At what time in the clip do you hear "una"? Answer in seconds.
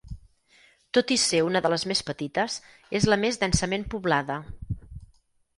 1.49-1.61